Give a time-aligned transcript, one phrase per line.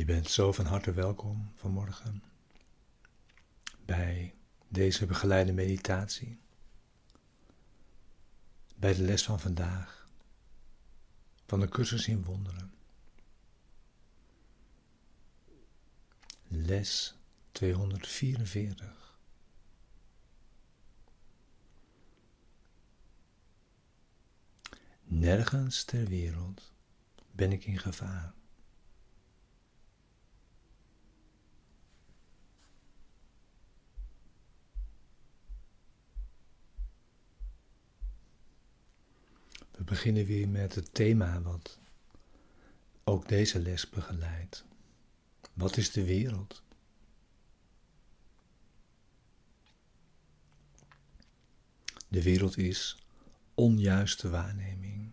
[0.00, 2.22] Je bent zo van harte welkom vanmorgen
[3.84, 4.34] bij
[4.68, 6.38] deze begeleide meditatie,
[8.76, 10.08] bij de les van vandaag,
[11.46, 12.74] van de cursus in wonderen.
[16.48, 17.14] Les
[17.52, 19.18] 244.
[25.02, 26.72] Nergens ter wereld
[27.30, 28.38] ben ik in gevaar.
[39.90, 41.78] Beginnen weer met het thema wat
[43.04, 44.64] ook deze les begeleidt.
[45.52, 46.62] Wat is de wereld?
[52.08, 52.98] De wereld is
[53.54, 55.12] onjuiste waarneming.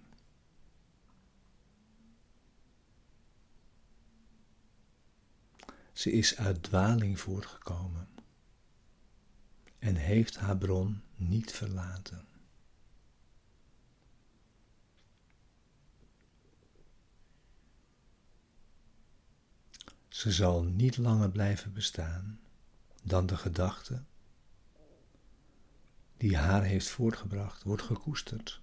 [5.94, 8.10] Ze is uit dwaling voortgekomen
[9.80, 12.37] en heeft haar bron niet verlaten.
[20.18, 22.40] Ze zal niet langer blijven bestaan
[23.04, 24.04] dan de gedachte
[26.18, 28.62] die haar heeft voortgebracht, wordt gekoesterd.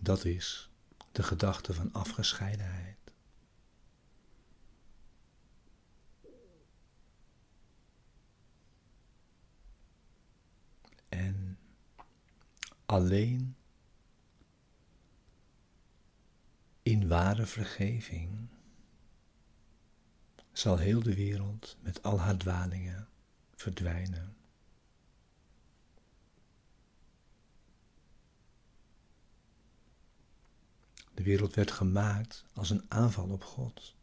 [0.00, 0.70] Dat is
[1.12, 3.12] de gedachte van afgescheidenheid.
[11.08, 11.58] En
[12.86, 13.57] alleen
[16.88, 18.48] in ware vergeving
[20.52, 23.08] zal heel de wereld met al haar dwalingen
[23.54, 24.36] verdwijnen.
[31.14, 33.94] De wereld werd gemaakt als een aanval op God.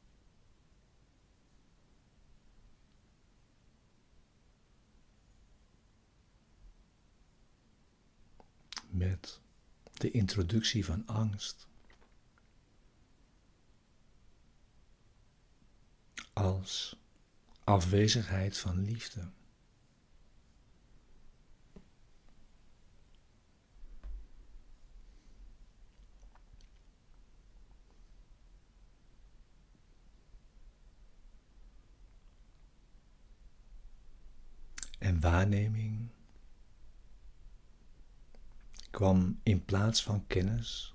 [8.89, 9.39] Met
[9.93, 11.67] de introductie van angst.
[16.35, 16.95] Als
[17.63, 19.29] afwezigheid van liefde.
[34.99, 36.09] En waarneming
[38.91, 40.94] kwam in plaats van kennis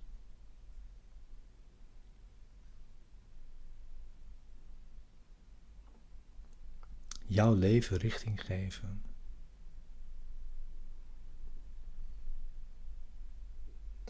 [7.31, 9.03] jouw leven richting geven.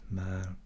[0.07, 0.57] Maar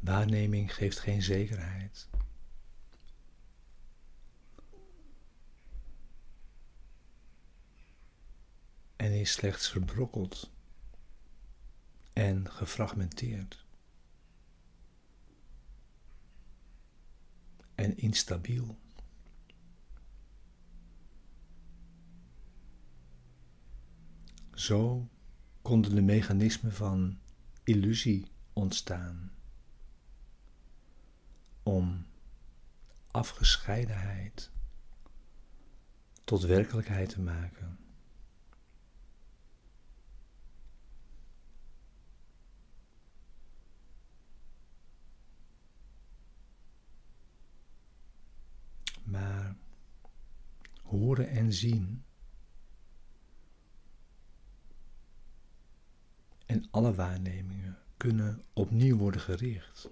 [0.00, 2.08] waarneming geeft geen zekerheid.
[8.96, 10.50] En is slechts verbrokkeld
[12.12, 13.63] en gefragmenteerd.
[17.74, 18.78] En instabiel.
[24.54, 25.08] Zo
[25.62, 27.18] konden de mechanismen van
[27.64, 29.32] illusie ontstaan
[31.62, 32.06] om
[33.10, 34.50] afgescheidenheid
[36.24, 37.78] tot werkelijkheid te maken.
[49.14, 49.56] maar
[51.22, 52.04] en zien.
[56.46, 59.88] En alle waarnemingen kunnen opnieuw worden gericht.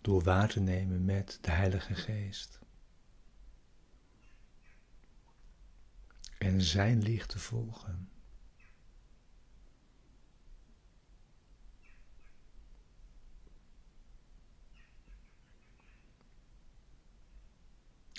[0.00, 2.60] Door waar te nemen met de Heilige Geest.
[6.38, 8.15] En Zijn licht te volgen.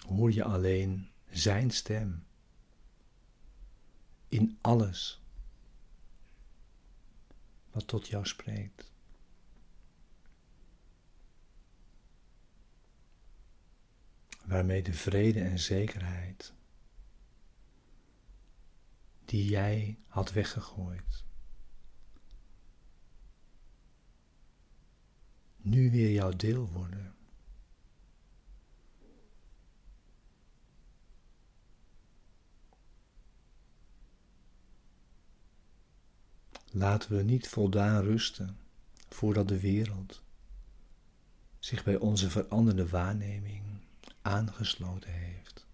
[0.08, 2.26] Hoor je alleen Zijn stem
[4.28, 5.22] in alles
[7.72, 8.92] wat tot jou spreekt.
[14.46, 16.54] Waarmee de vrede en zekerheid
[19.26, 21.26] die jij had weggegooid,
[25.58, 27.17] nu weer jouw deel worden.
[36.78, 38.58] Laten we niet voldaan rusten
[39.10, 40.22] voordat de wereld
[41.60, 43.64] zich bij onze veranderde waarneming
[44.22, 45.66] aangesloten heeft.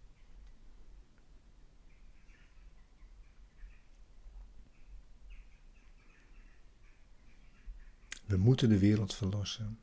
[8.26, 9.80] We moeten de wereld verlossen.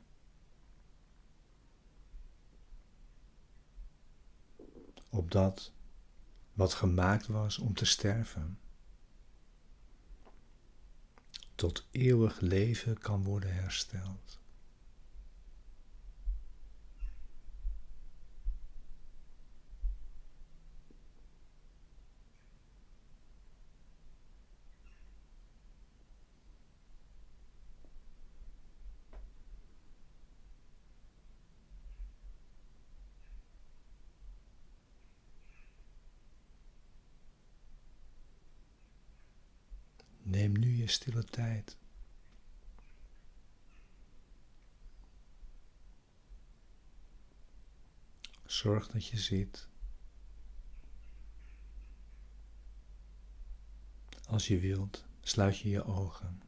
[5.09, 5.71] Op dat
[6.53, 8.59] wat gemaakt was om te sterven,
[11.61, 14.39] tot eeuwig leven kan worden hersteld.
[40.23, 41.77] Neem nu je stille tijd.
[48.45, 49.67] Zorg dat je zit.
[54.27, 56.41] Als je wilt, sluit je je ogen.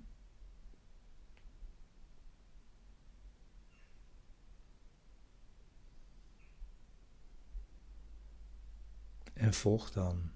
[9.33, 10.31] En volg dan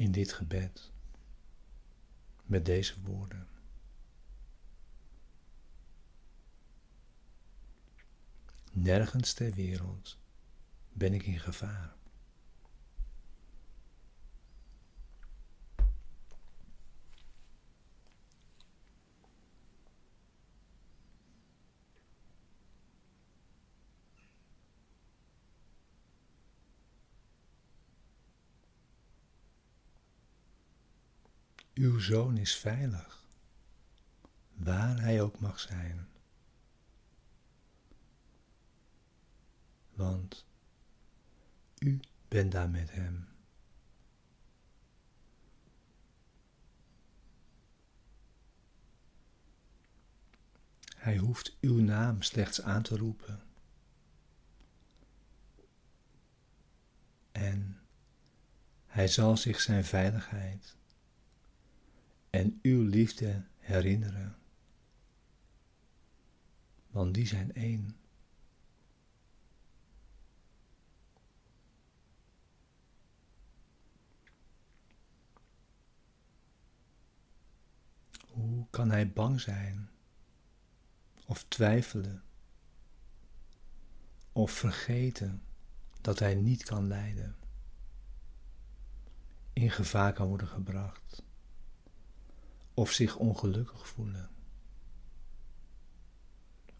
[0.00, 0.90] in dit gebed
[2.44, 3.48] met deze woorden.
[8.72, 10.18] Nergens ter wereld
[10.92, 11.94] ben ik in gevaar.
[31.80, 33.24] Uw zoon is veilig,
[34.54, 36.08] waar hij ook mag zijn.
[39.90, 40.46] Want
[41.78, 43.28] u bent daar met hem.
[50.96, 53.42] Hij hoeft uw naam slechts aan te roepen.
[57.32, 57.80] En
[58.86, 60.78] hij zal zich zijn veiligheid
[62.30, 64.38] en uw liefde herinneren.
[66.90, 67.96] Want die zijn één.
[78.26, 79.90] Hoe kan hij bang zijn
[81.26, 82.22] of twijfelen
[84.32, 85.42] of vergeten
[86.00, 87.36] dat hij niet kan lijden,
[89.52, 91.22] in gevaar kan worden gebracht?
[92.80, 94.30] Of zich ongelukkig voelen.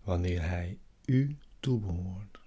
[0.03, 2.41] Wanneer hij u toebehoort.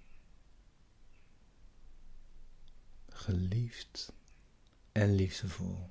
[3.08, 4.12] Geliefd
[4.92, 5.90] en liefdevol.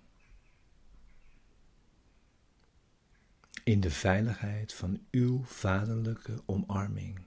[3.63, 7.21] In de veiligheid van uw vaderlijke omarming.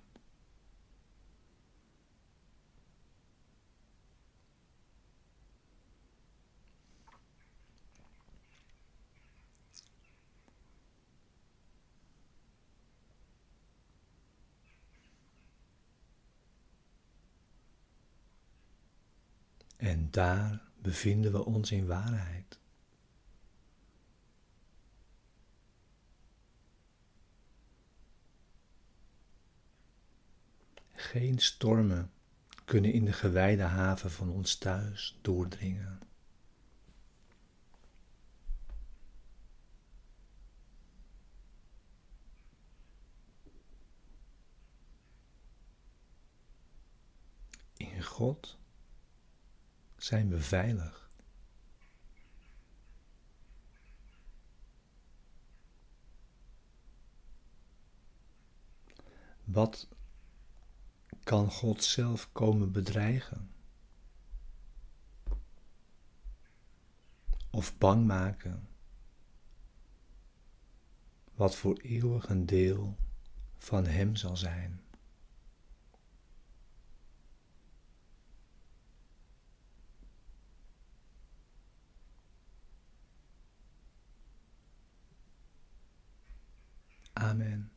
[19.76, 22.59] En daar bevinden we ons in waarheid.
[30.92, 32.11] Geen stormen
[32.64, 35.99] kunnen in de gewijde haven van ons thuis doordringen.
[47.76, 48.59] In God
[49.97, 51.11] zijn we veilig.
[59.45, 59.88] Wat
[61.23, 63.50] kan God zelf komen bedreigen?
[67.50, 68.69] Of bang maken?
[71.35, 72.97] Wat voor eeuwig een deel
[73.59, 74.86] van Hem zal zijn.
[87.21, 87.75] Amen.